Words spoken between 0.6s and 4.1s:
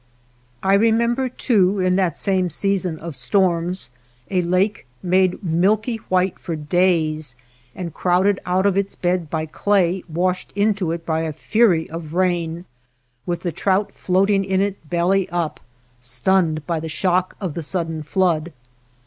I re member, too, in that same season of storms,